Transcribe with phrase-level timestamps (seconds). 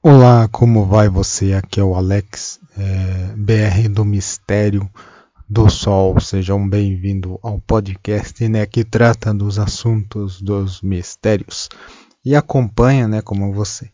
[0.00, 1.54] Olá, como vai você?
[1.54, 4.88] Aqui é o Alex, é, BR do Mistério
[5.48, 6.20] do Sol.
[6.20, 11.68] Sejam bem-vindos ao podcast né, que trata dos assuntos dos mistérios.
[12.24, 13.90] E acompanha, né, como você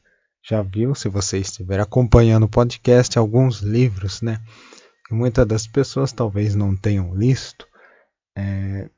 [0.47, 4.43] já viu, se você estiver acompanhando o podcast, alguns livros, né,
[5.09, 7.67] que muitas das pessoas talvez não tenham listo.
[8.37, 8.91] É,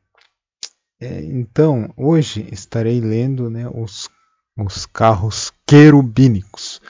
[1.00, 4.08] é, então, hoje estarei lendo né, os,
[4.58, 6.80] os carros querubínicos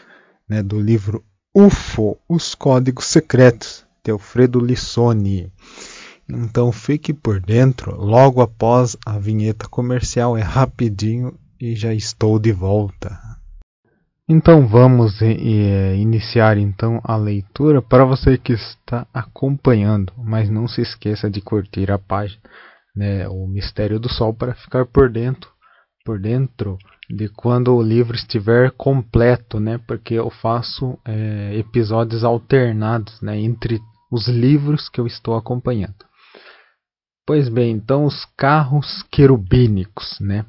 [0.49, 1.25] né, do livro
[1.55, 5.51] UFO, Os Códigos Secretos, de Alfredo Lissoni.
[6.29, 12.53] Então fique por dentro, logo após a vinheta comercial, é rapidinho e já estou de
[12.53, 13.19] volta.
[14.29, 20.83] Então vamos é, iniciar então a leitura para você que está acompanhando, mas não se
[20.83, 22.43] esqueça de curtir a página,
[22.95, 25.49] né, o Mistério do Sol para ficar por dentro,
[26.05, 26.77] por dentro
[27.09, 29.79] de quando o livro estiver completo, né?
[29.87, 33.39] Porque eu faço é, episódios alternados, né?
[33.39, 36.05] Entre os livros que eu estou acompanhando.
[37.27, 40.45] Pois bem, então os carros querubínicos, né?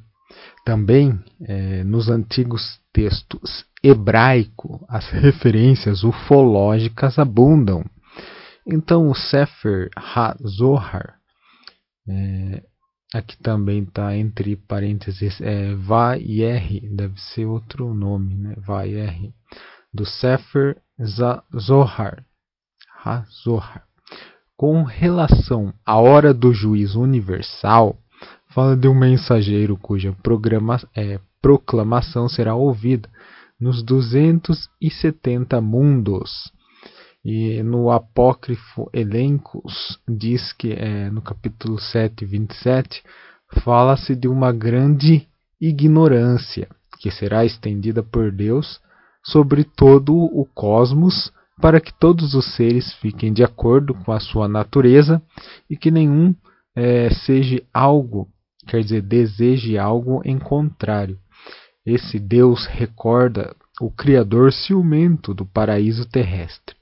[0.66, 7.84] Também é, nos antigos textos hebraico as referências ufológicas abundam.
[8.66, 11.16] Então o Sefer HaZohar
[12.08, 12.64] é,
[13.14, 15.74] Aqui também está entre parênteses é,
[16.42, 18.56] R deve ser outro nome, né?
[18.68, 19.34] R
[19.94, 20.78] do Sefer
[21.58, 22.26] Zohar.
[23.44, 23.88] Zohar.
[24.58, 27.98] Com relação à hora do juízo universal,
[28.50, 30.14] fala de um mensageiro cuja
[30.96, 33.10] é, proclamação será ouvida
[33.60, 36.52] nos 270 mundos
[37.30, 43.04] e no apócrifo Elencos diz que é, no capítulo 7, 27,
[43.66, 45.28] fala-se de uma grande
[45.60, 46.70] ignorância
[47.02, 48.80] que será estendida por Deus
[49.22, 54.48] sobre todo o cosmos para que todos os seres fiquem de acordo com a sua
[54.48, 55.22] natureza
[55.70, 56.34] e que nenhum
[56.74, 58.30] é, seja algo,
[58.66, 61.20] quer dizer, deseje algo em contrário.
[61.86, 66.77] Esse Deus recorda o Criador ciumento do paraíso terrestre.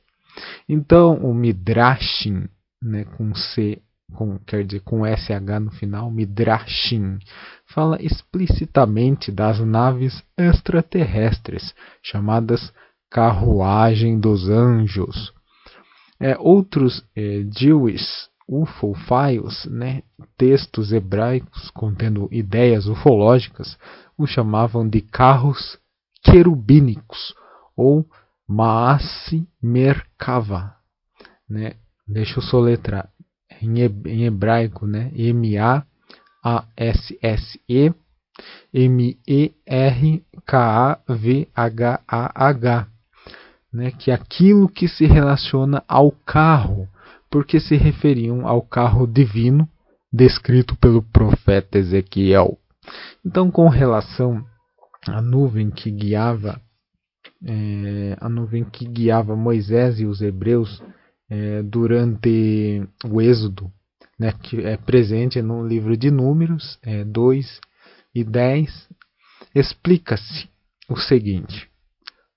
[0.68, 2.48] Então, o Midrashim,
[2.82, 3.82] né, com C,
[4.14, 7.20] com, quer dizer, com SH no final, Midrashim,
[7.68, 12.74] fala explicitamente das naves extraterrestres, chamadas
[13.10, 15.34] carruagem dos anjos.
[16.20, 20.04] É, outros é, Jewish UFO files, né,
[20.38, 23.78] textos hebraicos contendo ideias ufológicas,
[24.18, 25.80] o chamavam de carros
[26.24, 27.34] querubínicos
[27.76, 28.06] ou
[28.48, 30.76] Maassi Merkava,
[31.50, 31.74] né?
[32.08, 33.10] Deixa eu soletrar
[33.62, 33.80] em,
[34.24, 35.12] hebraico, né?
[35.16, 35.86] M-A-A-S-S-E
[38.74, 39.28] M-E-R-K-A-V-H-A-H,
[43.72, 43.92] né?
[43.92, 46.88] Que é aquilo que se relaciona ao carro,
[47.30, 49.68] porque se referiam ao carro divino
[50.12, 52.60] descrito pelo profeta Ezequiel.
[53.26, 54.46] Então, com relação
[55.08, 56.62] à nuvem que guiava
[57.46, 60.82] é, a nuvem que guiava Moisés e os hebreus
[61.30, 63.72] é, durante o Êxodo,
[64.20, 67.60] né, que é presente no livro de Números é, 2
[68.16, 68.90] e 10,
[69.54, 70.50] explica-se
[70.90, 71.70] o seguinte: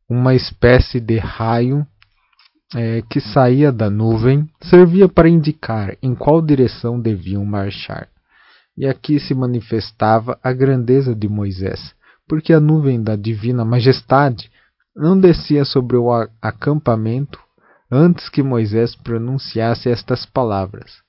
[0.08, 1.86] uma espécie de raio
[2.74, 8.08] é, que saía da nuvem servia para indicar em qual direção deviam marchar.
[8.76, 11.94] E aqui se manifestava a grandeza de Moisés,
[12.28, 14.50] porque a nuvem da divina majestade
[14.98, 16.10] não descia sobre o
[16.42, 17.38] acampamento
[17.90, 21.02] antes que Moisés pronunciasse estas palavras: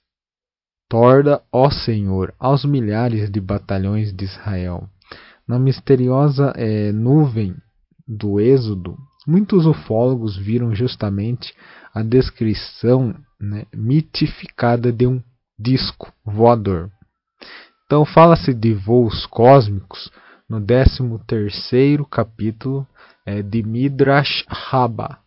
[0.88, 4.88] Torda, ó Senhor, aos milhares de batalhões de Israel.
[5.48, 7.56] Na misteriosa é, nuvem
[8.08, 8.96] do Êxodo,
[9.26, 11.54] muitos ufólogos viram justamente
[11.94, 15.22] a descrição né, mitificada de um
[15.58, 16.92] disco voador.
[17.86, 20.12] Então fala-se de voos cósmicos
[20.48, 22.88] no 13º capítulo
[23.30, 25.20] é, de Midrash Rabbah,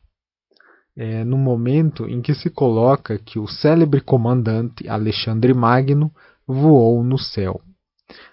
[0.97, 6.13] é, no momento em que se coloca que o célebre comandante Alexandre Magno
[6.45, 7.63] voou no céu.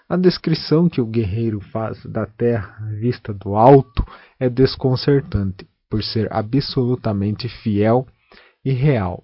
[0.08, 4.04] A descrição que o guerreiro faz da terra vista do alto
[4.40, 8.04] é desconcertante, por ser absolutamente fiel
[8.64, 9.22] e real,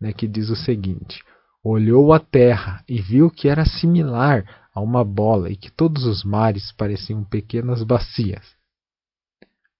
[0.00, 1.24] né, que diz o seguinte:
[1.62, 6.22] olhou a terra e viu que era similar a uma bola e que todos os
[6.22, 8.57] mares pareciam pequenas bacias.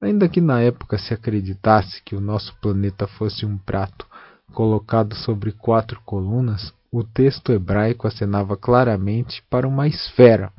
[0.01, 4.07] Ainda que na época se acreditasse que o nosso planeta fosse um prato
[4.53, 10.53] colocado sobre quatro colunas, o texto hebraico acenava claramente para uma esfera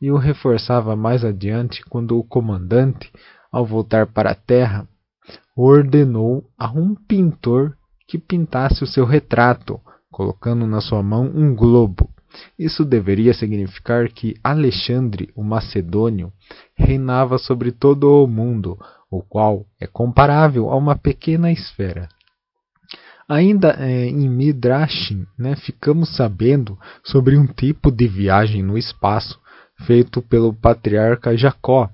[0.00, 3.10] e o reforçava mais adiante quando o comandante,
[3.50, 4.86] ao voltar para a terra,
[5.56, 9.80] ordenou a um pintor que pintasse o seu retrato,
[10.10, 12.13] colocando na sua mão um globo.
[12.58, 16.32] Isso deveria significar que Alexandre, o Macedônio,
[16.76, 18.78] reinava sobre todo o mundo,
[19.10, 22.08] o qual é comparável a uma pequena esfera.
[23.28, 29.40] Ainda é, em Midrashim, né, ficamos sabendo sobre um tipo de viagem no espaço
[29.86, 31.88] feito pelo patriarca Jacó,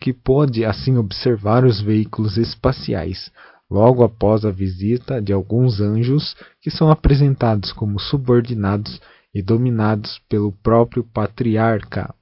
[0.00, 3.30] que pôde assim observar os veículos espaciais,
[3.70, 9.00] logo após a visita de alguns anjos que são apresentados como subordinados
[9.34, 12.14] e dominados pelo próprio patriarca.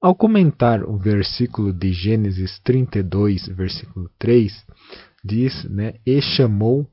[0.00, 4.52] Ao comentar o versículo de Gênesis 32, versículo 3,
[5.24, 6.88] diz, né, e chamou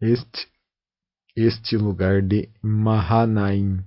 [0.00, 0.46] este,
[1.36, 3.80] este lugar de Mahanaim,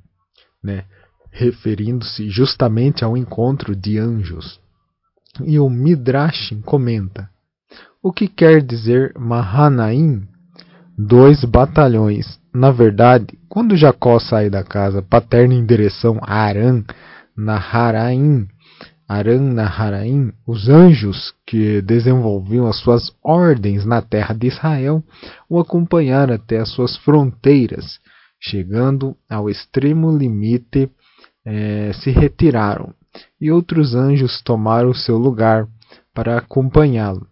[0.64, 0.86] né,
[1.32, 4.60] referindo-se justamente ao encontro de anjos.
[5.46, 7.30] E o Midrash comenta:
[8.04, 10.28] o que quer dizer Mahanaim?
[10.98, 12.41] Dois batalhões.
[12.54, 16.84] Na verdade, quando Jacó sai da casa paterna em direção a Arã,
[17.36, 18.48] Naharaim,
[19.08, 25.04] Aran Naharaim, os anjos que desenvolviam as suas ordens na terra de Israel
[25.50, 28.00] o acompanharam até as suas fronteiras,
[28.40, 30.90] chegando ao extremo limite,
[31.46, 32.94] eh, se retiraram,
[33.40, 35.68] e outros anjos tomaram seu lugar
[36.14, 37.28] para acompanhá-lo.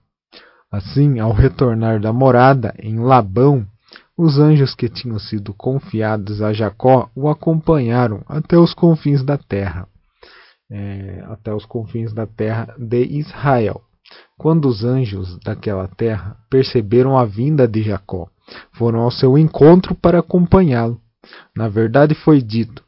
[0.71, 3.66] Assim, ao retornar da morada em Labão,
[4.21, 9.88] os anjos que tinham sido confiados a Jacó o acompanharam até os confins da terra
[10.69, 13.81] é, até os confins da terra de Israel.
[14.38, 18.30] Quando os anjos daquela terra perceberam a vinda de Jacó,
[18.74, 21.00] foram ao seu encontro para acompanhá-lo.
[21.56, 22.83] Na verdade, foi dito: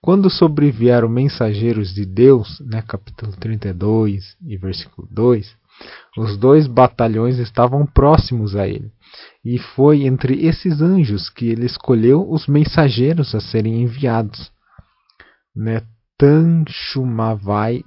[0.00, 5.56] quando sobrevieram mensageiros de Deus, né, capítulo 32 e versículo 2,
[6.16, 8.90] os dois batalhões estavam próximos a ele,
[9.44, 14.52] e foi entre esses anjos que ele escolheu os mensageiros a serem enviados.
[15.54, 15.82] Né?
[16.16, 17.82] Tanchumavai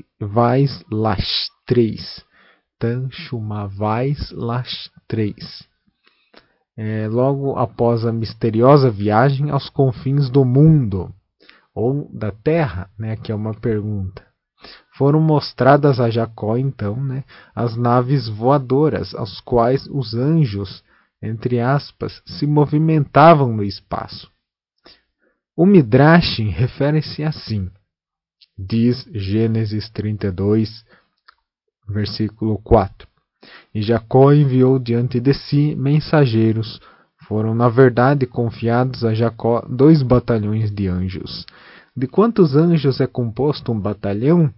[0.91, 2.25] las três.
[2.77, 5.65] Tanchumavais las três.
[6.77, 11.09] É, logo após a misteriosa viagem aos confins do mundo,
[11.73, 14.25] ou da terra, né, que é uma pergunta.
[14.97, 17.23] Foram mostradas a Jacó, então, né,
[17.55, 20.83] as naves voadoras, aos quais os anjos,
[21.21, 24.31] entre aspas, se movimentavam no espaço.
[25.55, 27.69] O Midrash refere-se assim:
[28.57, 30.85] diz Gênesis 32,
[31.87, 33.07] versículo 4.
[33.73, 36.81] E Jacó enviou diante de si mensageiros.
[37.27, 41.45] Foram, na verdade, confiados a Jacó dois batalhões de anjos.
[41.95, 44.53] De quantos anjos é composto um batalhão?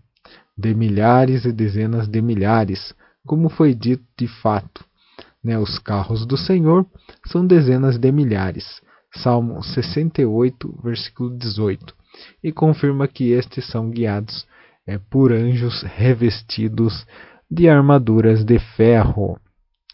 [0.57, 2.94] De milhares e dezenas de milhares,
[3.25, 4.83] como foi dito de fato.
[5.43, 6.85] Né, os carros do Senhor
[7.25, 8.65] são dezenas de milhares.
[9.13, 11.97] Salmo 68, versículo 18
[12.43, 14.47] e confirma que estes são guiados
[14.85, 17.05] é, por anjos revestidos
[17.49, 19.39] de armaduras de ferro.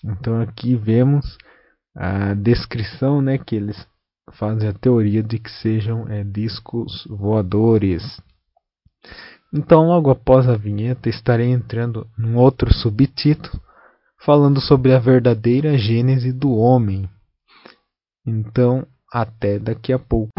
[0.03, 1.37] Então aqui vemos
[1.95, 3.87] a descrição né, que eles
[4.33, 8.21] fazem a teoria de que sejam é, discos voadores.
[9.53, 13.61] Então, logo após a vinheta, estarei entrando num outro subtítulo
[14.25, 17.09] falando sobre a verdadeira gênese do homem.
[18.25, 20.31] Então, até daqui a pouco.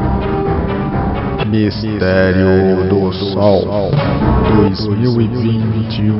[1.46, 3.90] Mistério do Sol
[4.56, 6.18] 2021.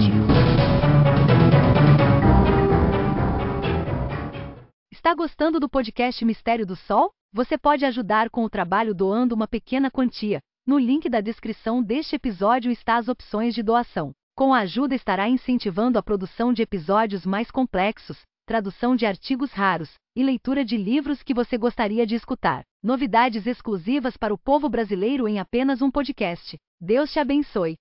[4.92, 7.10] Está gostando do podcast Mistério do Sol?
[7.32, 10.40] Você pode ajudar com o trabalho doando uma pequena quantia.
[10.66, 14.12] No link da descrição deste episódio está as opções de doação.
[14.36, 19.94] Com a ajuda estará incentivando a produção de episódios mais complexos, tradução de artigos raros
[20.16, 22.64] e leitura de livros que você gostaria de escutar.
[22.82, 26.58] Novidades exclusivas para o povo brasileiro em apenas um podcast.
[26.80, 27.76] Deus te abençoe.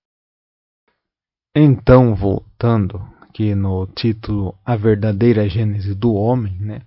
[1.56, 6.82] Então, voltando aqui no título A Verdadeira Gênese do Homem, né,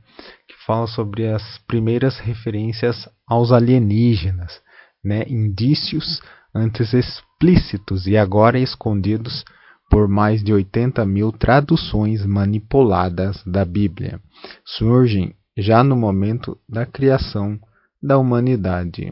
[0.47, 4.62] que fala sobre as primeiras referências aos alienígenas,
[5.03, 6.21] né, indícios
[6.55, 9.43] antes explícitos e agora escondidos
[9.89, 14.22] por mais de 80 mil traduções manipuladas da Bíblia,
[14.65, 17.60] surgem já no momento da criação
[18.01, 19.12] da humanidade.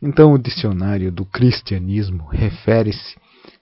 [0.00, 3.16] Então, o dicionário do cristianismo refere-se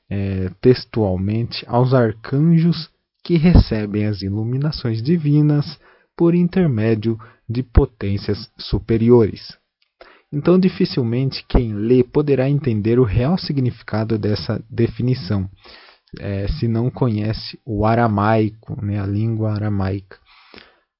[0.08, 2.88] é, textualmente aos arcanjos
[3.22, 5.78] que recebem as iluminações divinas
[6.16, 7.18] por intermédio
[7.48, 9.56] de potências superiores.
[10.32, 15.48] Então, dificilmente quem lê poderá entender o real significado dessa definição,
[16.18, 20.18] é, se não conhece o aramaico, né, a língua aramaica.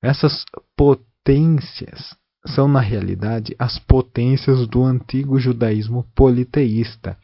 [0.03, 0.45] Essas
[0.77, 2.17] potências
[2.47, 7.17] são, na realidade, as potências do antigo judaísmo politeísta,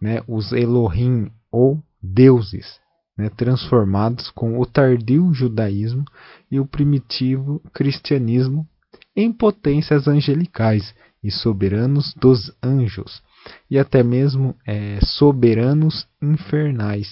[0.00, 2.80] né, os Elohim ou deuses,
[3.16, 6.04] né, transformados com o tardio judaísmo
[6.50, 8.66] e o primitivo cristianismo
[9.14, 13.22] em potências angelicais e soberanos dos anjos,
[13.70, 17.08] e até mesmo é, soberanos infernais.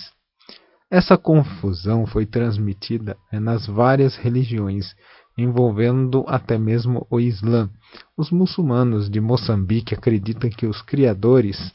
[0.91, 4.93] Essa confusão foi transmitida é, nas várias religiões,
[5.39, 7.71] envolvendo até mesmo o Islã.
[8.17, 11.71] Os muçulmanos de Moçambique acreditam que os criadores,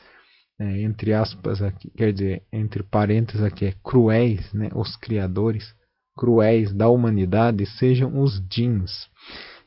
[0.59, 5.73] é, entre aspas, aqui, quer dizer, entre parênteses aqui, é cruéis, né, os criadores
[6.17, 9.07] cruéis da humanidade sejam os jeans.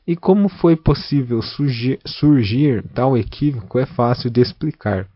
[0.05, 5.07] E como foi possível surgir, surgir tal equívoco é fácil de explicar.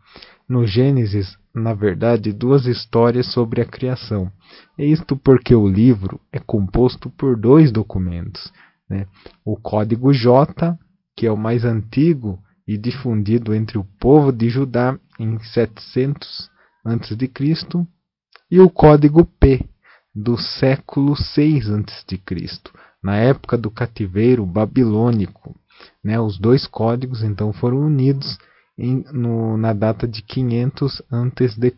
[0.47, 4.31] No Gênesis, na verdade, duas histórias sobre a criação.
[4.77, 8.51] Isto porque o livro é composto por dois documentos.
[8.89, 9.05] Né?
[9.45, 10.77] O Código J,
[11.15, 16.49] que é o mais antigo e difundido entre o povo de Judá em 700
[16.85, 17.87] a.C.,
[18.49, 19.67] e o Código P,
[20.13, 22.19] do século 6 a.C.,
[23.01, 25.55] na época do cativeiro babilônico.
[26.03, 28.37] Né, os dois códigos então foram unidos
[28.77, 31.73] em, no, na data de 500 a.C.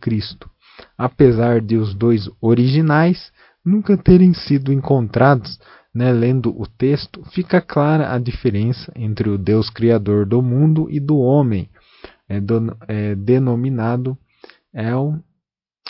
[0.96, 3.32] Apesar de os dois originais
[3.64, 5.58] nunca terem sido encontrados,
[5.94, 11.00] né, lendo o texto, fica clara a diferença entre o Deus Criador do mundo e
[11.00, 11.70] do homem,
[12.28, 14.16] é, do, é denominado
[14.74, 15.18] El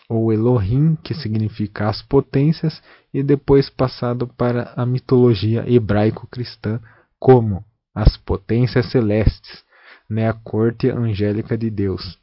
[0.09, 2.81] ou Elohim, que significa as potências,
[3.13, 6.81] e depois passado para a mitologia hebraico-cristã
[7.19, 9.65] como as potências celestes,
[10.09, 12.19] né, a corte angélica de Deus.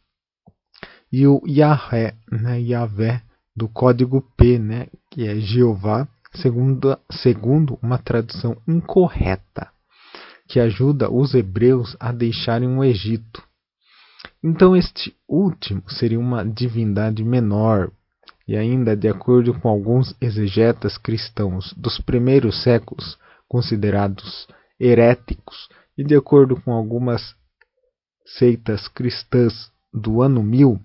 [1.11, 3.21] E o Yahvé, né, Yahvé
[3.55, 9.69] do código P, né, que é Jeová, segundo, segundo uma tradução incorreta,
[10.47, 13.43] que ajuda os hebreus a deixarem o Egito
[14.43, 17.91] então, este último seria uma divindade menor,
[18.45, 24.45] e ainda, de acordo com alguns exegetas cristãos dos primeiros séculos, considerados
[24.77, 27.35] heréticos, e de acordo com algumas
[28.37, 30.79] seitas cristãs do ano 1000,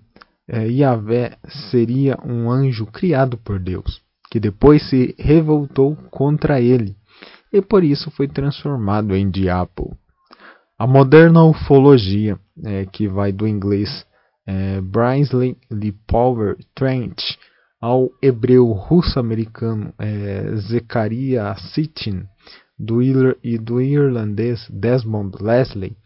[0.47, 1.37] eh, Yahvé
[1.69, 6.95] seria um anjo criado por Deus, que depois se revoltou contra ele,
[7.51, 9.97] e por isso foi transformado em diabo.
[10.77, 14.05] A moderna ufologia, é, que vai do inglês
[14.47, 15.57] é, Brinsley
[16.07, 17.21] Power Trent
[17.81, 22.23] ao hebreu russo-americano é, Zechariah Sitchin
[22.77, 23.01] do
[23.43, 25.97] e do irlandês Desmond Leslie,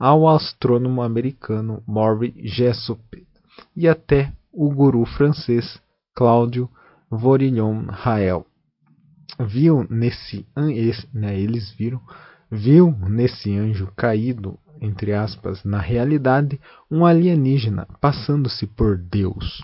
[0.00, 3.22] ao astrônomo americano Maury Jessup
[3.76, 5.78] e até o guru francês
[6.14, 6.70] Claudio
[7.10, 8.46] Vorillon Rael.
[9.38, 10.46] Viu nesse,
[11.12, 12.00] né, eles viram
[12.50, 16.58] viu nesse anjo caído, entre aspas, na realidade,
[16.90, 19.62] um alienígena passando-se por Deus.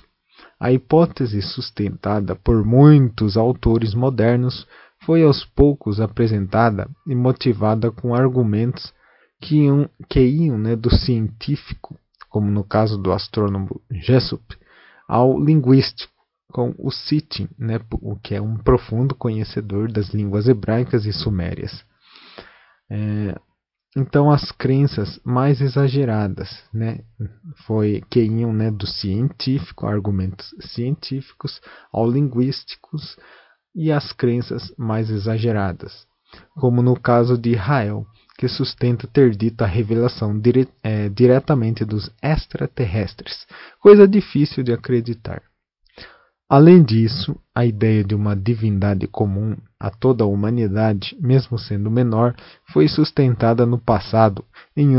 [0.60, 4.66] A hipótese sustentada por muitos autores modernos
[5.04, 8.92] foi aos poucos apresentada e motivada com argumentos
[9.40, 14.44] que iam, que iam né, do científico, como no caso do astrônomo Jessup,
[15.08, 16.12] ao linguístico,
[16.52, 21.84] com o Sitchin, né, o que é um profundo conhecedor das línguas hebraicas e sumérias.
[22.90, 23.38] É,
[23.96, 27.00] então as crenças mais exageradas, né,
[27.66, 31.60] foi que iam né, do científico, argumentos científicos,
[31.92, 33.16] ao linguísticos
[33.74, 36.06] e as crenças mais exageradas,
[36.54, 42.10] como no caso de Israel, que sustenta ter dito a revelação dire é, diretamente dos
[42.22, 43.46] extraterrestres,
[43.80, 45.42] coisa difícil de acreditar.
[46.48, 52.36] Além disso, a ideia de uma divindade comum a toda a humanidade, mesmo sendo menor,
[52.72, 54.44] foi sustentada no passado,
[54.76, 54.92] em,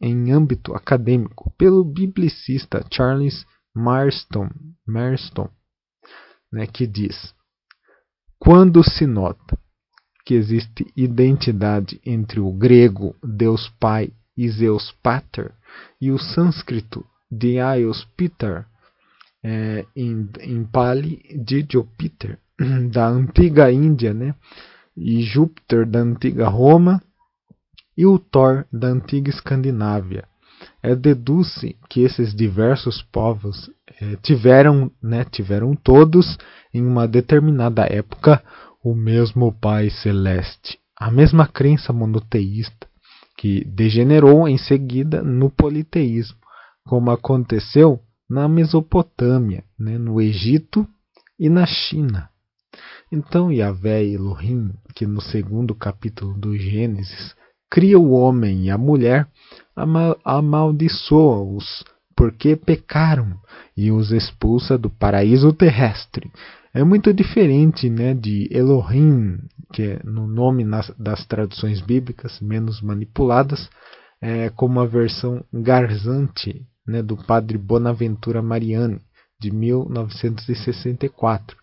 [0.00, 3.44] em âmbito acadêmico, pelo biblicista Charles
[3.74, 4.48] Marston,
[4.86, 5.48] Marston
[6.52, 7.34] né, que diz:
[8.38, 9.58] Quando se nota
[10.24, 15.52] que existe identidade entre o grego Deus Pai e Zeus Pater
[16.00, 18.66] e o sânscrito Deios Peter,
[19.42, 22.38] é, em, em Pali de Júpiter,
[22.92, 24.34] da antiga Índia, né?
[24.96, 27.02] e Júpiter da antiga Roma,
[27.96, 30.24] e o Thor da antiga Escandinávia.
[30.82, 36.38] É, deduz-se que esses diversos povos é, tiveram, né, tiveram todos,
[36.72, 38.42] em uma determinada época,
[38.82, 42.86] o mesmo Pai Celeste, a mesma crença monoteísta,
[43.36, 46.38] que degenerou em seguida no politeísmo,
[46.84, 50.86] como aconteceu na Mesopotâmia, né, no Egito
[51.38, 52.28] e na China.
[53.10, 57.36] Então Yahvé Elohim, que no segundo capítulo do Gênesis
[57.70, 59.28] cria o homem e a mulher,
[60.24, 61.84] amaldiçoa-os
[62.16, 63.38] porque pecaram
[63.76, 66.30] e os expulsa do paraíso terrestre.
[66.74, 69.36] É muito diferente né, de Elohim,
[69.74, 73.68] que é no nome nas, das traduções bíblicas menos manipuladas,
[74.22, 78.98] é, como a versão garzante né, do padre Bonaventura Mariani,
[79.38, 81.58] de 1964,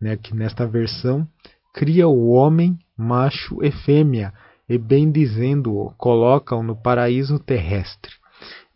[0.00, 1.26] né, que nesta versão
[1.74, 4.32] cria o homem macho e fêmea
[4.68, 8.12] e bem dizendo-o colocam no paraíso terrestre.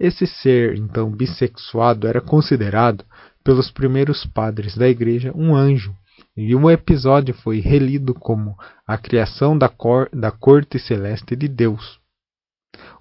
[0.01, 3.05] Esse ser, então, bissexuado era considerado
[3.45, 5.95] pelos primeiros padres da igreja um anjo,
[6.37, 12.01] e o episódio foi relido como a criação da, cor, da corte celeste de Deus.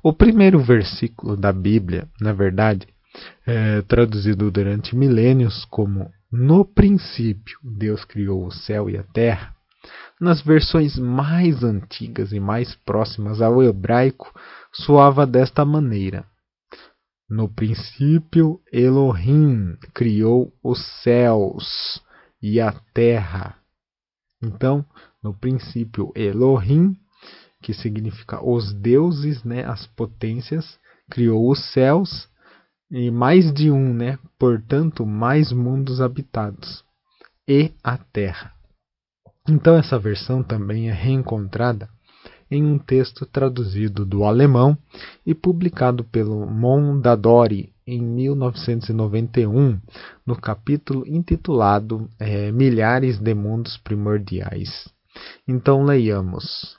[0.03, 2.87] O primeiro versículo da Bíblia, na verdade,
[3.45, 9.55] é traduzido durante milênios como No princípio Deus criou o céu e a terra,
[10.19, 14.33] nas versões mais antigas e mais próximas ao hebraico,
[14.71, 16.25] soava desta maneira:
[17.33, 21.99] no princípio, Elohim criou os céus
[22.39, 23.57] e a terra.
[24.39, 24.85] Então,
[25.21, 26.95] no princípio, Elohim,
[27.59, 30.77] que significa os deuses, né, as potências,
[31.09, 32.29] criou os céus
[32.91, 36.85] e mais de um, né, portanto, mais mundos habitados
[37.47, 38.53] e a terra.
[39.49, 41.89] Então, essa versão também é reencontrada
[42.53, 44.77] em um texto traduzido do alemão
[45.25, 49.79] e publicado pelo Mondadori em 1991,
[50.25, 54.87] no capítulo intitulado é, Milhares de Mundos Primordiais.
[55.47, 56.77] Então leiamos.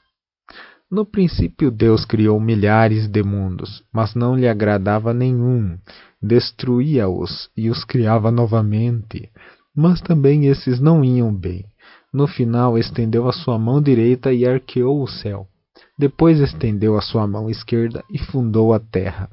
[0.88, 5.76] No princípio, Deus criou milhares de mundos, mas não lhe agradava nenhum.
[6.22, 9.28] Destruía-os e os criava novamente.
[9.74, 11.64] Mas também esses não iam bem.
[12.12, 15.48] No final, estendeu a sua mão direita e arqueou o céu.
[15.96, 19.30] Depois estendeu a sua mão esquerda e fundou a terra.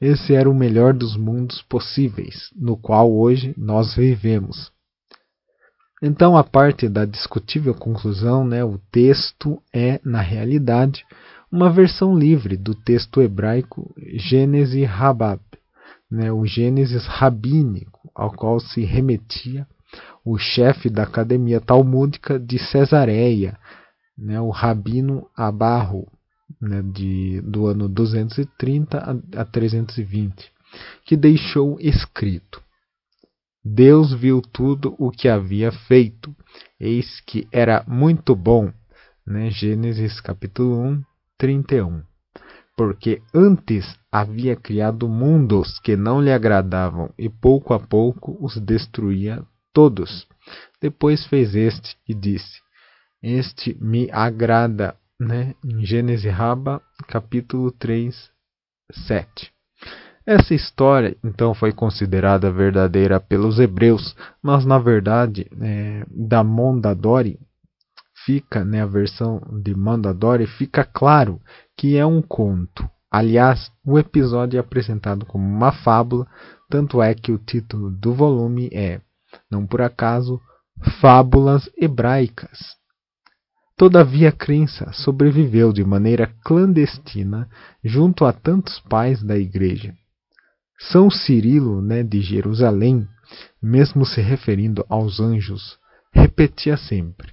[0.00, 4.72] Esse era o melhor dos mundos possíveis, no qual hoje nós vivemos.
[6.02, 11.04] Então, a parte da discutível conclusão, né, o texto é, na realidade,
[11.52, 15.42] uma versão livre do texto hebraico Gênesis Rabab,
[16.10, 19.66] né, o Gênesis rabínico, ao qual se remetia
[20.24, 23.58] o chefe da Academia Talmúdica de Cesareia,
[24.20, 26.06] né, o Rabino Abarro,
[26.60, 30.52] né, de, do ano 230 a, a 320,
[31.06, 32.62] que deixou escrito:
[33.64, 36.36] Deus viu tudo o que havia feito,
[36.78, 38.72] eis que era muito bom.
[39.26, 41.02] Né, Gênesis capítulo 1,
[41.38, 42.02] 31.
[42.76, 49.44] Porque antes havia criado mundos que não lhe agradavam e pouco a pouco os destruía
[49.72, 50.26] todos.
[50.80, 52.60] Depois fez este e disse:
[53.22, 55.54] este me agrada, né?
[55.64, 58.30] Em Gênesis Raba, capítulo 3,
[59.08, 59.52] 7.
[60.26, 67.38] Essa história, então, foi considerada verdadeira pelos hebreus, mas na verdade, é, da Mondadori,
[68.24, 71.40] fica, né, a versão de Mondadori, fica claro
[71.76, 72.88] que é um conto.
[73.10, 76.26] Aliás, o episódio é apresentado como uma fábula,
[76.68, 79.00] tanto é que o título do volume é,
[79.50, 80.40] não por acaso,
[81.00, 82.79] Fábulas Hebraicas.
[83.80, 87.48] Todavia a crença sobreviveu de maneira clandestina
[87.82, 89.94] junto a tantos pais da Igreja.
[90.78, 93.08] São Cirilo né, de Jerusalém,
[93.62, 95.78] mesmo se referindo aos anjos,
[96.12, 97.32] repetia sempre: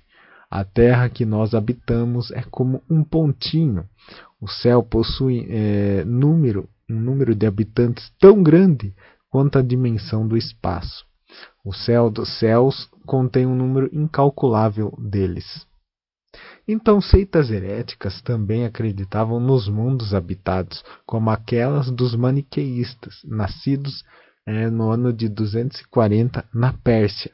[0.50, 3.84] A terra que nós habitamos é como um pontinho.
[4.40, 8.96] O céu possui é, número, um número de habitantes tão grande
[9.30, 11.04] quanto a dimensão do espaço.
[11.66, 15.68] O céu dos céus contém um número incalculável deles.
[16.68, 24.04] Então, seitas heréticas também acreditavam nos mundos habitados, como aquelas dos maniqueístas, nascidos
[24.46, 27.32] é, no ano de 240 na Pérsia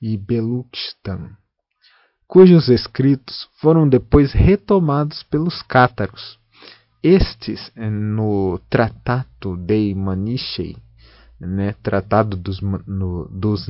[0.00, 1.30] e Beluchistan,
[2.28, 6.38] cujos escritos foram depois retomados pelos cátaros.
[7.02, 10.76] Estes, é, no Tratato de Manichei,
[11.40, 13.66] né, Tratado dos, no, dos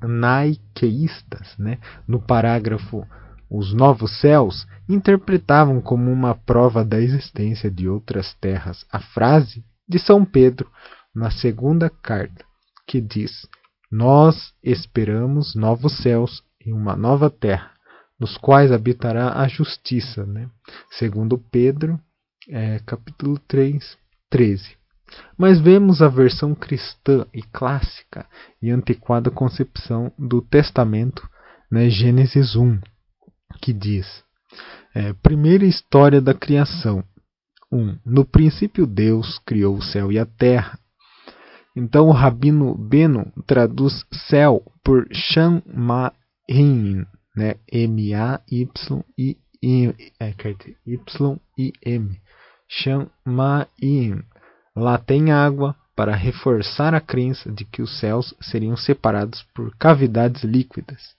[0.00, 3.06] Naiqueístas, né, no parágrafo
[3.50, 9.98] os novos céus interpretavam como uma prova da existência de outras terras a frase de
[9.98, 10.70] São Pedro
[11.14, 12.44] na segunda carta,
[12.86, 13.48] que diz:
[13.90, 17.72] Nós esperamos novos céus e uma nova terra,
[18.20, 20.26] nos quais habitará a justiça.
[20.26, 20.48] Né?
[20.90, 21.98] Segundo Pedro,
[22.48, 23.96] é, capítulo 3,
[24.30, 24.76] 13.
[25.38, 28.26] Mas vemos a versão cristã e clássica
[28.60, 31.26] e antiquada concepção do Testamento,
[31.70, 32.78] né, Gênesis 1,
[33.60, 34.06] que diz:
[34.94, 37.04] é, primeira história da criação.
[37.70, 37.98] 1.
[38.04, 40.78] No princípio, Deus criou o céu e a terra.
[41.76, 47.04] Então, o Rabino Beno traduz céu por Shama'im,
[47.36, 47.54] né?
[47.70, 48.34] M-A-Y-I-M.
[50.18, 50.34] É.
[52.68, 54.22] Shama'im.
[54.74, 60.42] Lá tem água para reforçar a crença de que os céus seriam separados por cavidades
[60.42, 61.16] líquidas.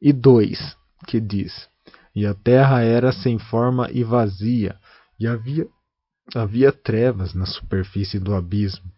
[0.00, 1.68] E 2, que diz:
[2.14, 4.76] E a terra era sem forma e vazia,
[5.18, 5.66] e havia,
[6.34, 8.90] havia trevas na superfície do abismo.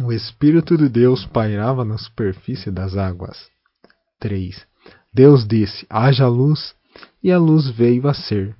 [0.00, 3.48] O Espírito de Deus pairava na superfície das águas.
[4.18, 4.66] 3.
[5.12, 6.74] Deus disse: haja luz,
[7.22, 8.56] e a luz veio a ser.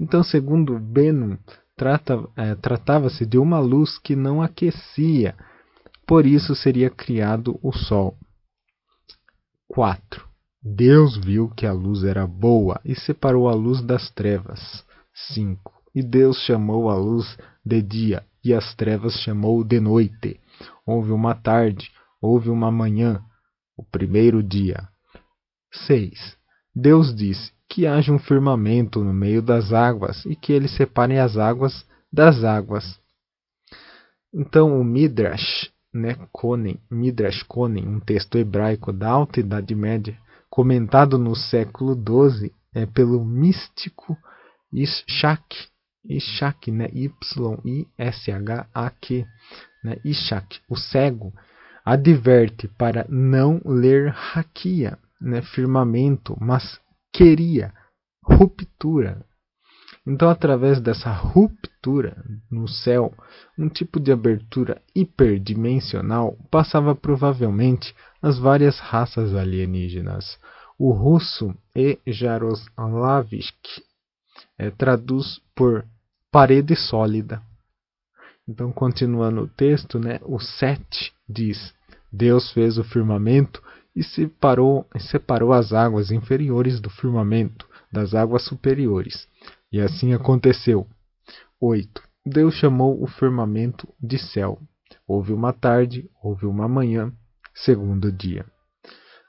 [0.00, 1.38] Então, segundo Benham,
[1.76, 5.36] trata, é, tratava-se de uma luz que não aquecia,
[6.06, 8.16] por isso seria criado o sol.
[9.68, 10.26] 4.
[10.68, 14.84] Deus viu que a luz era boa e separou a luz das trevas.
[15.32, 15.72] 5.
[15.94, 20.40] E Deus chamou a luz de dia, e as trevas chamou de noite.
[20.84, 23.22] Houve uma tarde, houve uma manhã,
[23.76, 24.88] o primeiro dia.
[25.86, 26.36] 6.
[26.74, 31.36] Deus disse que haja um firmamento no meio das águas e que ele separe as
[31.36, 32.98] águas das águas.
[34.34, 41.18] Então o Midrash, né, Konen, Midrash Konen, um texto hebraico da Alta Idade Média, comentado
[41.18, 44.16] no século XII é, pelo místico
[44.72, 45.56] Ishak,
[46.04, 46.88] Ishak, né?
[46.92, 47.56] Y-I-S-H-A-Q,
[49.84, 49.96] né?
[50.04, 51.32] Ishak, o cego,
[51.84, 55.42] adverte para não ler raquia, né?
[55.42, 56.80] firmamento, mas
[57.12, 57.72] queria
[58.22, 59.24] ruptura.
[60.06, 62.16] Então, através dessa ruptura
[62.48, 63.12] no céu,
[63.58, 67.92] um tipo de abertura hiperdimensional passava provavelmente
[68.22, 70.38] as várias raças alienígenas.
[70.78, 71.98] O russo E.
[72.06, 73.82] Jaroslavski
[74.56, 75.84] é, traduz por
[76.30, 77.42] parede sólida.
[78.48, 81.74] Então, continuando o texto, né, o 7 diz:
[82.12, 83.60] Deus fez o firmamento
[83.94, 89.26] e separou, separou as águas inferiores do firmamento das águas superiores.
[89.72, 90.86] E assim aconteceu.
[91.60, 92.02] 8.
[92.24, 94.58] Deus chamou o firmamento de céu.
[95.06, 97.12] Houve uma tarde, houve uma manhã,
[97.54, 98.44] segundo dia.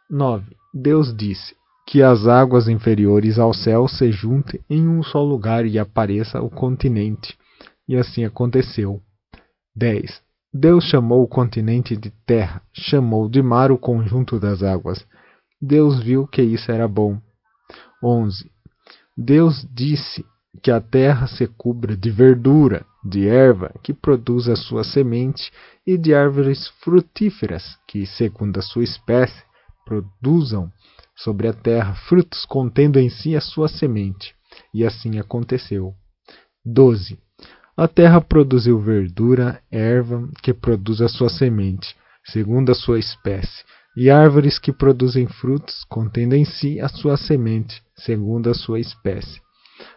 [0.09, 0.55] 9.
[0.73, 1.55] Deus disse:
[1.87, 6.49] que as águas inferiores ao céu se juntem em um só lugar e apareça o
[6.49, 7.37] continente.
[7.87, 9.01] E assim aconteceu.
[9.73, 10.21] 10.
[10.53, 15.05] Deus chamou o continente de terra, chamou de mar o conjunto das águas.
[15.61, 17.21] Deus viu que isso era bom.
[18.03, 18.51] 11.
[19.17, 20.23] Deus disse
[20.61, 25.51] que a terra se cubra de verdura, de erva que produz a sua semente,
[25.85, 29.43] e de árvores frutíferas que, segundo a sua espécie,
[29.85, 30.71] produzam
[31.15, 34.35] sobre a terra frutos contendo em si a sua semente.
[34.73, 35.93] E assim aconteceu.
[36.65, 37.17] 12.
[37.75, 43.63] A terra produziu verdura, erva, que produz a sua semente, segundo a sua espécie,
[43.99, 49.41] e árvores que produzem frutos, contendo em si a sua semente, segundo a sua espécie.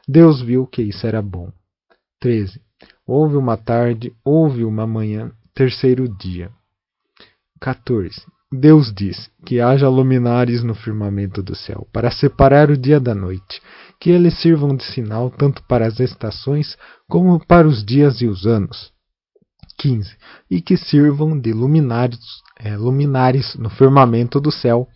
[0.09, 1.53] Deus viu que isso era bom.
[2.19, 2.63] 13.
[3.07, 6.51] Houve uma tarde, houve uma manhã, terceiro dia.
[7.61, 8.23] 14.
[8.51, 13.61] Deus diz que haja luminares no firmamento do céu, para separar o dia da noite,
[14.01, 18.47] que eles sirvam de sinal tanto para as estações como para os dias e os
[18.47, 18.95] anos.
[19.77, 20.17] 15.
[20.51, 22.19] E que sirvam de luminares,
[22.63, 24.87] é, luminares no firmamento do céu,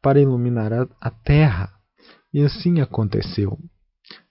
[0.00, 1.70] para iluminar a, a terra.
[2.32, 3.58] E assim aconteceu.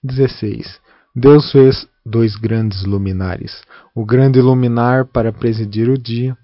[0.03, 0.79] 16.
[1.15, 3.61] Deus fez dois grandes luminares:
[3.93, 6.37] o grande luminar para presidir o dia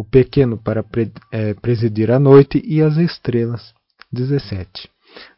[0.00, 3.74] o pequeno para pre, é, presidir a noite e as estrelas.
[4.10, 4.88] 17.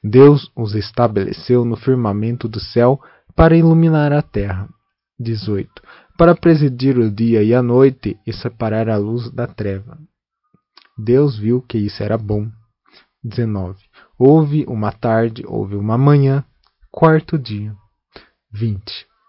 [0.05, 3.01] Deus os estabeleceu no firmamento do céu
[3.35, 4.69] para iluminar a terra.
[5.19, 5.69] 18.
[6.17, 9.99] Para presidir o dia e a noite e separar a luz da treva.
[11.03, 12.49] Deus viu que isso era bom.
[13.25, 13.77] 19.
[14.17, 16.45] Houve uma tarde, houve uma manhã,
[16.93, 17.75] quarto dia.
[18.53, 18.81] 20.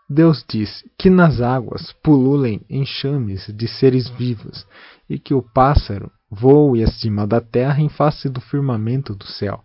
[0.07, 4.67] Deus disse que nas águas pululem enxames de seres vivos
[5.09, 9.63] e que o pássaro voe acima da terra em face do firmamento do céu.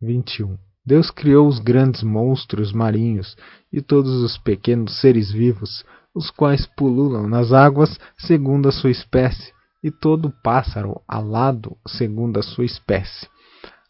[0.00, 0.58] 21.
[0.84, 3.36] Deus criou os grandes monstros marinhos
[3.72, 9.52] e todos os pequenos seres vivos, os quais pululam nas águas segundo a sua espécie,
[9.82, 13.28] e todo pássaro alado segundo a sua espécie.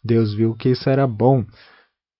[0.03, 1.45] Deus viu que isso era bom.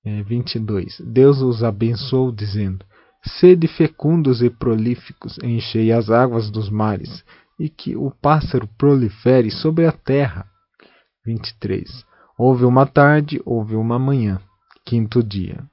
[0.05, 1.01] É, 22.
[1.05, 2.85] Deus os abençoou, dizendo:
[3.25, 7.23] Sede fecundos e prolíficos, enchei as águas dos mares,
[7.59, 10.45] e que o pássaro prolifere sobre a terra.
[11.25, 12.05] 23.
[12.37, 14.41] Houve uma tarde, houve uma manhã,
[14.85, 15.63] quinto dia.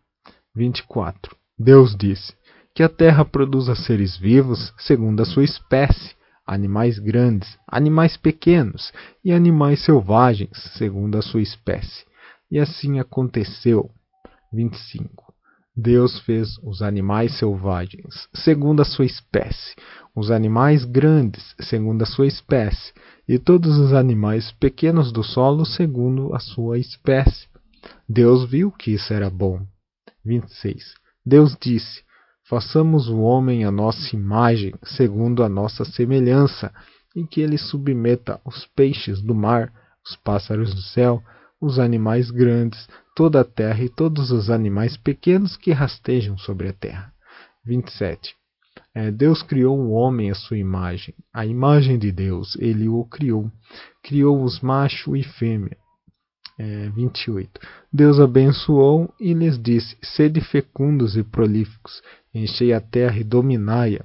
[0.54, 1.36] 24.
[1.58, 2.34] Deus disse:
[2.74, 6.14] Que a terra produza seres vivos segundo a sua espécie,
[6.50, 8.92] animais grandes, animais pequenos
[9.24, 12.04] e animais selvagens segundo a sua espécie.
[12.50, 13.88] E assim aconteceu.
[14.52, 15.32] 25.
[15.76, 19.76] Deus fez os animais selvagens segundo a sua espécie,
[20.12, 22.92] os animais grandes segundo a sua espécie,
[23.28, 27.46] e todos os animais pequenos do solo segundo a sua espécie.
[28.08, 29.64] Deus viu que isso era bom.
[30.24, 30.94] 26.
[31.24, 32.02] Deus disse:
[32.50, 36.74] Façamos o homem à nossa imagem, segundo a nossa semelhança,
[37.14, 39.72] e que ele submeta os peixes do mar,
[40.04, 41.22] os pássaros do céu,
[41.60, 46.72] os animais grandes, toda a terra e todos os animais pequenos que rastejam sobre a
[46.72, 47.12] terra.
[47.64, 48.34] 27.
[48.92, 53.48] É, Deus criou o homem à sua imagem, a imagem de Deus, ele o criou.
[54.02, 55.76] Criou-os macho e fêmea.
[56.62, 57.58] É, 28.
[57.90, 62.02] Deus abençoou e lhes disse: Sede fecundos e prolíficos,
[62.34, 64.04] enchei a terra e dominai-a.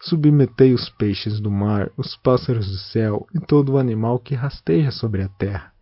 [0.00, 4.92] Submetei os peixes do mar, os pássaros do céu e todo o animal que rasteja
[4.92, 5.72] sobre a terra.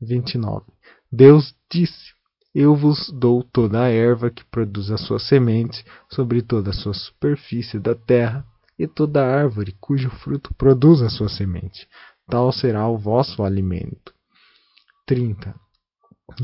[0.00, 0.64] 29.
[1.12, 2.14] Deus disse:
[2.54, 6.94] Eu vos dou toda a erva que produz a sua semente sobre toda a sua
[6.94, 8.46] superfície da terra,
[8.78, 11.86] e toda árvore cujo fruto produz a sua semente.
[12.26, 14.14] Tal será o vosso alimento.
[15.10, 15.52] 30.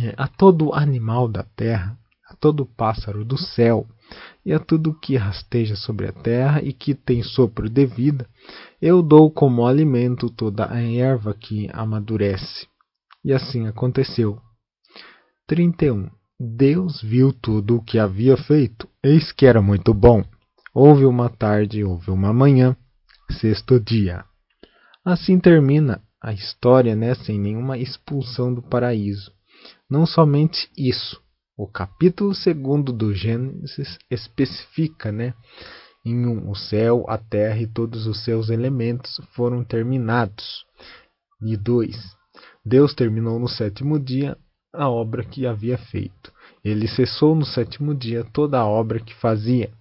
[0.03, 1.97] É, a todo animal da terra,
[2.29, 3.87] a todo pássaro do céu,
[4.45, 8.29] e a tudo que rasteja sobre a terra e que tem sopro de vida,
[8.83, 12.67] eu dou como alimento toda a erva que amadurece
[13.25, 14.41] e assim aconteceu.
[15.47, 16.11] 31.
[16.39, 20.25] Deus viu tudo o que havia feito, eis que era muito bom.
[20.75, 22.77] Houve uma tarde, houve uma manhã,
[23.31, 24.25] sexto dia.
[25.05, 29.33] Assim termina a história, né, sem nenhuma expulsão do paraíso.
[29.89, 31.21] Não somente isso,
[31.57, 35.35] o capítulo segundo do Gênesis especifica, né,
[36.05, 40.65] em um, o céu, a terra e todos os seus elementos foram terminados.
[41.43, 41.97] E dois,
[42.65, 44.37] Deus terminou no sétimo dia
[44.73, 46.33] a obra que havia feito.
[46.65, 49.73] Ele cessou no sétimo dia toda a obra que fazia.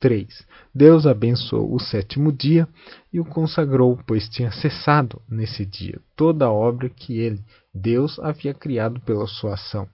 [0.00, 0.26] 3.
[0.74, 2.68] Deus abençoou o sétimo dia
[3.12, 7.40] e o consagrou, pois tinha cessado nesse dia toda a obra que ele,
[7.74, 9.88] Deus, havia criado pela sua ação.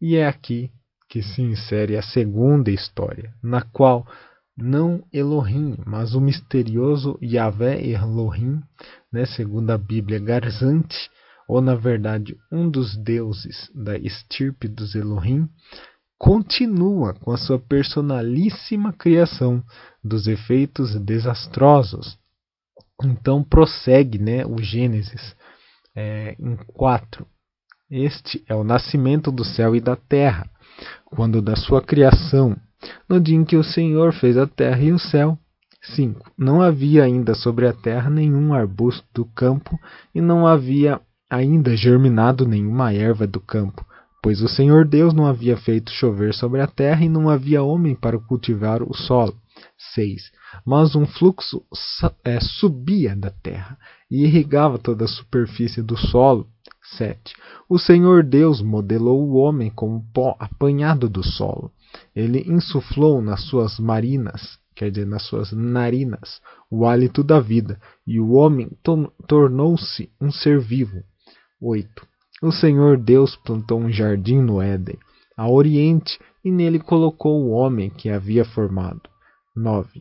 [0.00, 0.70] E é aqui
[1.08, 4.06] que se insere a segunda história, na qual
[4.56, 8.60] não Elohim, mas o misterioso Yahvé Elohim,
[9.12, 11.08] né, segundo a Bíblia Garzante,
[11.48, 15.48] ou na verdade um dos deuses da estirpe dos Elohim,
[16.18, 19.62] continua com a sua personalíssima criação
[20.02, 22.18] dos efeitos desastrosos.
[23.04, 25.36] Então prossegue né, o Gênesis
[25.94, 27.26] é, em 4.
[27.90, 30.50] Este é o nascimento do céu e da terra,
[31.06, 32.56] quando da sua criação,
[33.08, 35.38] no dia em que o Senhor fez a terra e o céu.
[35.94, 36.32] 5.
[36.36, 39.78] Não havia ainda sobre a terra nenhum arbusto do campo,
[40.14, 41.00] e não havia
[41.30, 43.86] ainda germinado nenhuma erva do campo,
[44.28, 47.94] pois o Senhor Deus não havia feito chover sobre a terra e não havia homem
[47.94, 49.34] para cultivar o solo.
[49.94, 50.20] 6.
[50.66, 51.64] Mas um fluxo
[52.22, 53.78] é, subia da terra
[54.10, 56.46] e irrigava toda a superfície do solo.
[56.98, 57.32] 7.
[57.70, 61.72] O Senhor Deus modelou o homem como pó apanhado do solo.
[62.14, 68.20] Ele insuflou nas suas marinas, quer dizer, nas suas narinas, o hálito da vida, e
[68.20, 68.68] o homem
[69.26, 71.02] tornou-se um ser vivo.
[71.58, 72.07] 8.
[72.40, 74.96] O Senhor Deus plantou um jardim no Éden,
[75.36, 79.02] a oriente, e nele colocou o homem que havia formado.
[79.56, 80.00] 9.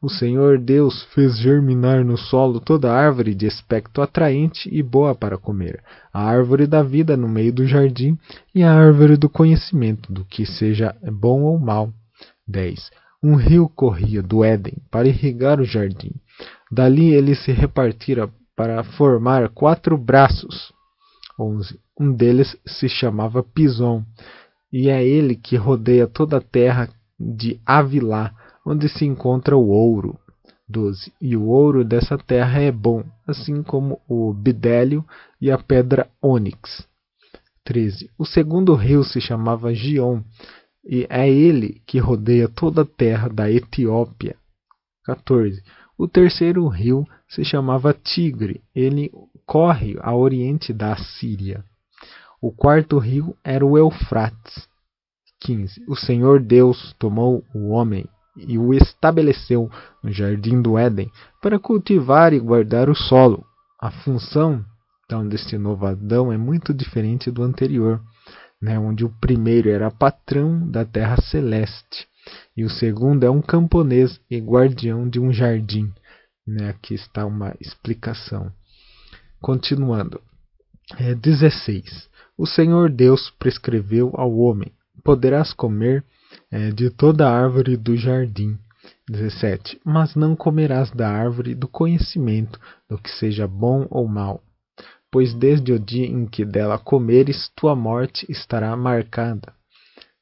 [0.00, 5.36] O Senhor Deus fez germinar no solo toda árvore de aspecto atraente e boa para
[5.36, 8.16] comer, a árvore da vida no meio do jardim
[8.54, 11.92] e a árvore do conhecimento do que seja bom ou mal.
[12.46, 12.90] 10.
[13.22, 16.12] Um rio corria do Éden para irrigar o jardim.
[16.72, 20.72] Dali ele se repartira para formar quatro braços
[21.38, 21.78] 11.
[21.98, 24.04] Um deles se chamava Pison,
[24.72, 28.34] e é ele que rodeia toda a terra de Avilá,
[28.66, 30.18] onde se encontra o ouro.
[30.68, 31.12] 12.
[31.20, 35.04] E o ouro dessa terra é bom, assim como o bidélio
[35.40, 36.86] e a pedra ônix.
[37.64, 38.10] 13.
[38.18, 40.22] O segundo rio se chamava Gion,
[40.84, 44.36] e é ele que rodeia toda a terra da Etiópia.
[45.04, 45.62] 14.
[45.98, 49.10] O terceiro rio se chamava Tigre, ele
[49.44, 51.64] corre a oriente da Síria.
[52.40, 54.68] O quarto rio era o Eufrates.
[55.40, 55.84] 15.
[55.88, 58.06] O Senhor Deus tomou o homem
[58.36, 59.68] e o estabeleceu
[60.00, 61.10] no jardim do Éden
[61.42, 63.44] para cultivar e guardar o solo.
[63.80, 64.64] A função
[65.04, 68.00] então deste novo Adão é muito diferente do anterior,
[68.60, 72.06] né, onde o primeiro era patrão da terra celeste
[72.56, 75.92] e o segundo é um camponês e guardião de um jardim.
[76.46, 78.52] Né, aqui está uma explicação.
[79.40, 80.20] Continuando.
[80.98, 82.08] É, 16.
[82.36, 84.72] O Senhor Deus prescreveu ao homem:
[85.04, 86.04] Poderás comer
[86.50, 88.58] é, de toda árvore do jardim.
[89.10, 89.80] 17.
[89.84, 94.42] Mas não comerás da árvore do conhecimento do que seja bom ou mal,
[95.10, 99.52] pois desde o dia em que dela comeres, tua morte estará marcada.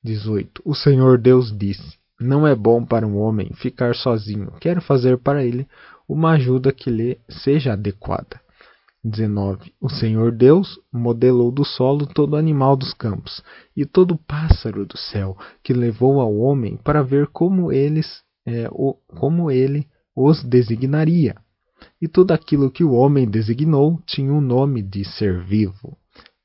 [0.06, 0.62] 18.
[0.64, 4.52] O Senhor Deus disse: Não é bom para um homem ficar sozinho.
[4.60, 5.66] Quero fazer para ele
[6.08, 8.40] uma ajuda que lhe seja adequada.
[9.02, 9.72] 19.
[9.80, 13.42] O Senhor Deus modelou do solo todo animal dos campos
[13.76, 18.94] e todo pássaro do céu, que levou ao homem para ver como eles é, o,
[19.08, 21.36] como ele os designaria.
[22.00, 25.96] E tudo aquilo que o homem designou tinha o um nome de ser vivo.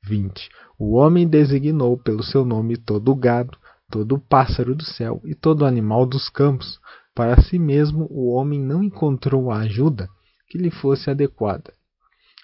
[0.04, 0.48] 20.
[0.78, 3.56] O homem designou pelo seu nome todo o gado,
[3.90, 6.80] todo o pássaro do céu e todo animal dos campos.
[7.14, 10.08] Para si mesmo o homem não encontrou a ajuda
[10.48, 11.72] que lhe fosse adequada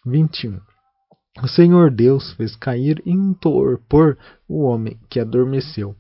[0.05, 0.61] 21.
[1.43, 4.17] O Senhor Deus fez cair em um torpor
[4.49, 5.95] o homem que adormeceu.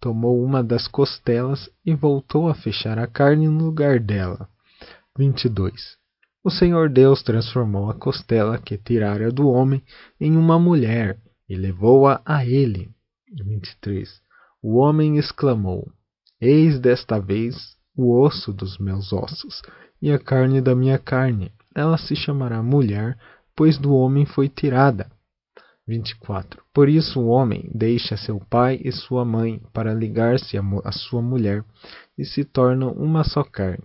[0.00, 4.48] Tomou uma das costelas e voltou a fechar a carne no lugar dela.
[5.16, 6.03] 22.
[6.46, 9.82] O Senhor Deus transformou a costela que tirara do homem
[10.20, 12.90] em uma mulher e levou-a a ele.
[13.32, 14.20] 23.
[14.62, 15.90] O homem exclamou:
[16.38, 19.62] Eis desta vez o osso dos meus ossos
[20.02, 21.50] e a carne da minha carne.
[21.74, 23.18] Ela se chamará mulher,
[23.56, 25.10] pois do homem foi tirada.
[25.88, 26.62] 24.
[26.74, 31.64] Por isso o homem deixa seu pai e sua mãe para ligar-se à sua mulher
[32.18, 33.84] e se tornam uma só carne.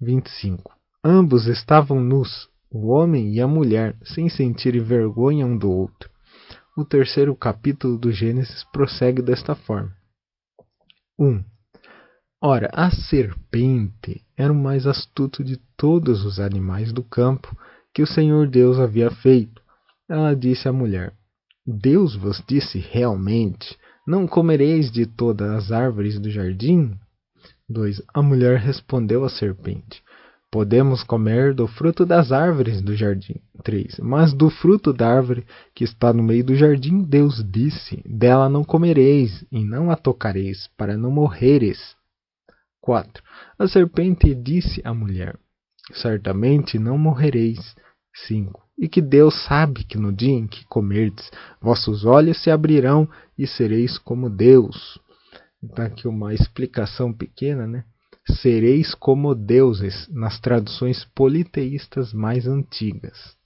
[0.00, 0.79] 25.
[1.02, 6.10] Ambos estavam nus, o homem e a mulher, sem sentir vergonha um do outro.
[6.76, 9.96] O terceiro capítulo do Gênesis prossegue desta forma.
[11.18, 11.42] 1.
[12.42, 17.56] Ora, a serpente era o mais astuto de todos os animais do campo
[17.94, 19.62] que o Senhor Deus havia feito.
[20.06, 21.14] Ela disse à mulher:
[21.66, 23.74] Deus vos disse realmente:
[24.06, 26.94] Não comereis de todas as árvores do jardim?
[27.70, 28.02] 2.
[28.12, 30.02] A mulher respondeu à serpente:
[30.50, 33.40] Podemos comer do fruto das árvores do jardim.
[33.62, 34.00] 3.
[34.00, 38.64] Mas do fruto da árvore que está no meio do jardim, Deus disse: Dela não
[38.64, 41.94] comereis e não a tocareis, para não morreres.
[42.80, 43.22] 4.
[43.58, 45.38] A serpente disse à mulher:
[45.92, 47.74] certamente não morrereis.
[48.26, 48.60] 5.
[48.76, 53.08] E que Deus sabe que no dia em que comerdes, vossos olhos se abrirão
[53.38, 54.98] e sereis como Deus.
[55.62, 57.84] Então, aqui uma explicação pequena, né?
[58.36, 63.36] Sereis como deuses nas traduções politeístas mais antigas.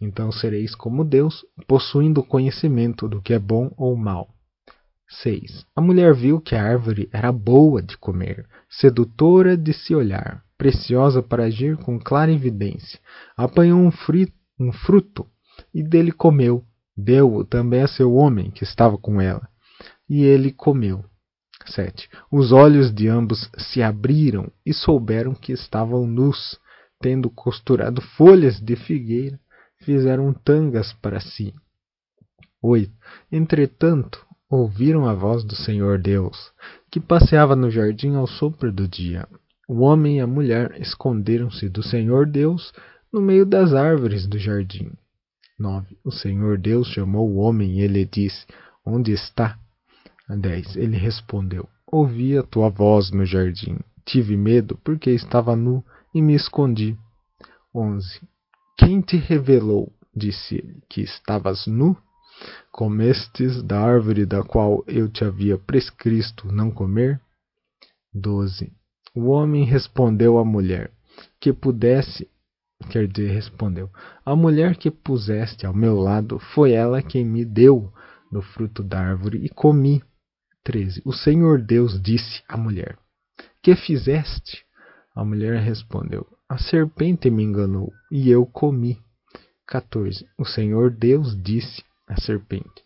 [0.00, 4.28] Então, sereis como Deus, possuindo conhecimento do que é bom ou mal.
[5.08, 5.64] 6.
[5.74, 11.22] A mulher viu que a árvore era boa de comer, sedutora de se olhar, preciosa
[11.22, 13.00] para agir com clara evidência.
[13.36, 15.26] Apanhou um, frito, um fruto
[15.72, 16.64] e dele comeu.
[16.96, 19.48] Deu-o também a seu homem que estava com ela.
[20.08, 21.04] E ele comeu.
[21.72, 22.08] 7.
[22.30, 26.58] Os olhos de ambos se abriram e souberam que estavam nus.
[27.00, 29.38] Tendo costurado folhas de figueira,
[29.84, 31.54] fizeram tangas para si.
[32.60, 32.92] 8.
[33.30, 36.52] Entretanto, ouviram a voz do Senhor Deus,
[36.90, 39.28] que passeava no jardim ao sopro do dia.
[39.68, 42.72] O homem e a mulher esconderam-se do Senhor Deus
[43.12, 44.90] no meio das árvores do jardim.
[45.58, 45.98] 9.
[46.04, 48.46] O Senhor Deus chamou o homem e ele disse:
[48.84, 49.58] Onde está?
[50.36, 50.76] 10.
[50.76, 53.78] Ele respondeu: Ouvi a tua voz no jardim.
[54.04, 56.96] Tive medo porque estava nu e me escondi.
[57.74, 58.20] 11.
[58.76, 61.96] Quem te revelou, disse ele, que estavas nu?
[62.70, 67.20] Comestes da árvore da qual eu te havia prescrito não comer?
[68.14, 68.72] 12.
[69.14, 70.90] O homem respondeu à mulher:
[71.40, 72.28] Que pudesse.
[72.90, 73.90] Quer dizer, respondeu:
[74.24, 77.92] A mulher que puseste ao meu lado foi ela quem me deu
[78.30, 80.02] do fruto da árvore e comi.
[80.68, 81.00] 13.
[81.02, 82.98] O Senhor Deus disse à mulher:
[83.62, 84.66] Que fizeste?
[85.16, 88.98] A mulher respondeu: A serpente me enganou e eu comi.
[89.66, 90.26] 14.
[90.36, 92.84] O Senhor Deus disse à serpente: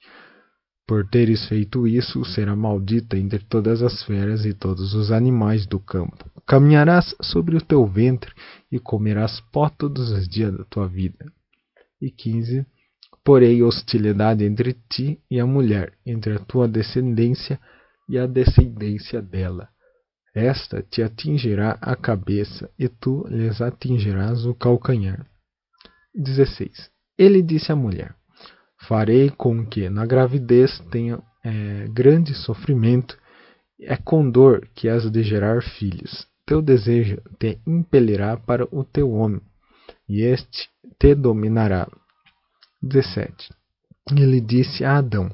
[0.87, 5.81] por teres feito isso, será maldita entre todas as feras e todos os animais do
[5.81, 6.31] campo.
[6.47, 8.33] Caminharás sobre o teu ventre
[8.71, 11.25] e comerás pó todos os dias da tua vida.
[12.01, 12.67] E 15.
[13.25, 17.61] Porém, hostilidade entre ti e a mulher, entre a tua descendência
[18.09, 19.69] e a descendência dela.
[20.35, 25.27] esta te atingirá a cabeça e tu lhes atingirás o calcanhar.
[26.15, 26.91] 16.
[27.19, 28.15] Ele disse à mulher:
[28.89, 33.17] Farei com que na gravidez tenha é, grande sofrimento,
[33.81, 36.27] é com dor que has de gerar filhos.
[36.47, 39.41] Teu desejo te impelirá para o teu homem,
[40.09, 40.69] e este
[40.99, 41.89] te dominará.
[42.83, 43.51] 17.
[44.11, 45.31] Ele disse a Adão: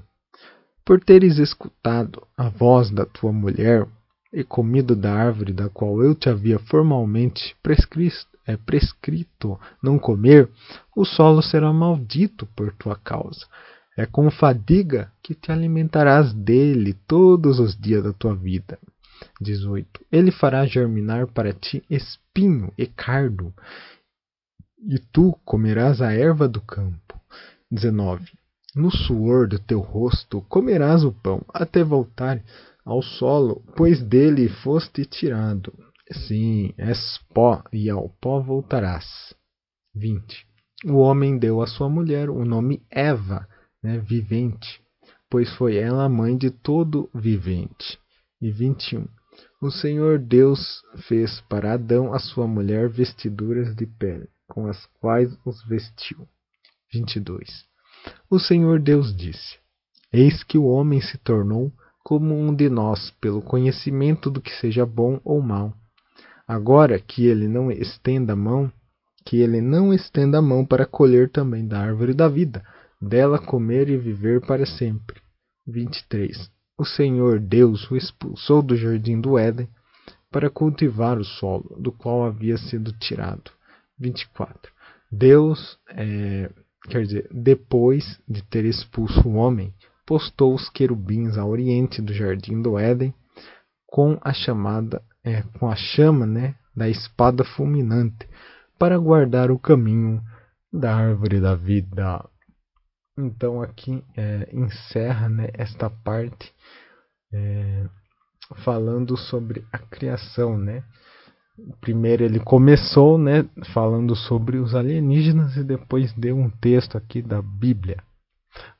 [0.84, 3.86] Por teres escutado a voz da tua mulher
[4.32, 10.51] e comido da árvore da qual eu te havia formalmente prescrito, é, prescrito não comer,
[10.94, 13.46] o solo será maldito por tua causa.
[13.96, 18.78] É com fadiga que te alimentarás dele todos os dias da tua vida.
[19.40, 19.88] 18.
[20.12, 23.53] Ele fará germinar para ti espinho e cardo,
[24.87, 27.18] e tu comerás a erva do campo.
[27.70, 28.24] 19.
[28.74, 32.43] No suor do teu rosto comerás o pão, até voltar
[32.85, 35.72] ao solo, pois dele foste tirado.
[36.11, 39.35] Sim, és pó, e ao pó voltarás.
[39.95, 40.47] 20.
[40.87, 43.47] O homem deu à sua mulher o nome Eva,
[43.83, 44.81] né, vivente,
[45.29, 47.99] pois foi ela a mãe de todo vivente.
[48.41, 49.07] E 21.
[49.61, 55.36] O Senhor Deus fez para Adão a sua mulher vestiduras de pele, com as quais
[55.44, 56.26] os vestiu.
[56.92, 57.64] 22.
[58.30, 59.59] O Senhor Deus disse:
[60.12, 61.72] Eis que o homem se tornou
[62.03, 65.74] como um de nós, pelo conhecimento do que seja bom ou mal.
[66.46, 68.72] Agora que ele não estenda a mão,
[69.26, 72.64] que ele não estenda a mão para colher também da árvore da vida,
[73.01, 75.20] dela comer e viver para sempre.
[75.66, 76.51] 23.
[76.78, 79.68] O Senhor Deus o expulsou do jardim do Éden
[80.30, 83.51] para cultivar o solo, do qual havia sido tirado.
[83.99, 84.72] 24.
[85.11, 86.51] Deus, é,
[86.88, 89.74] quer dizer, depois de ter expulso o homem,
[90.07, 93.14] postou os querubins a oriente do jardim do Éden
[93.86, 98.28] com a chamada é, com a chama né, da espada fulminante
[98.78, 100.22] para guardar o caminho
[100.72, 102.24] da árvore da vida.
[103.18, 106.53] Então aqui é, encerra né, esta parte
[107.32, 107.86] é,
[108.64, 110.82] falando sobre a criação, né?
[111.80, 117.42] Primeiro ele começou, né, falando sobre os alienígenas e depois deu um texto aqui da
[117.42, 118.02] Bíblia.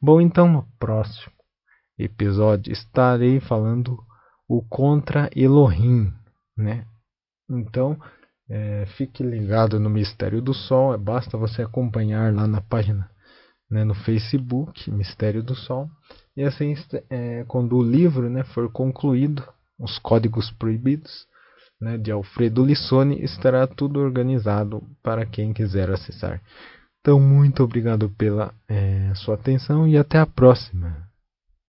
[0.01, 1.33] Bom, então no próximo
[1.99, 3.99] episódio estarei falando
[4.49, 6.13] o contra Elohim,
[6.57, 6.87] né?
[7.51, 7.99] Então,
[8.49, 13.11] é, fique ligado no Mistério do Sol, é, basta você acompanhar lá na página,
[13.71, 15.91] né, no Facebook, Mistério do Sol,
[16.37, 16.75] e assim,
[17.11, 19.43] é, quando o livro né, for concluído,
[19.79, 21.27] os códigos proibidos,
[21.81, 26.43] né, de Alfredo Lissone, estará tudo organizado para quem quiser acessar.
[27.01, 31.08] Então, muito obrigado pela é, sua atenção e até a próxima.